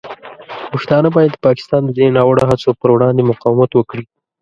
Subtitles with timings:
[0.71, 4.05] پښتانه باید د پاکستان د دې ناوړه هڅو پر وړاندې مقاومت وکړي.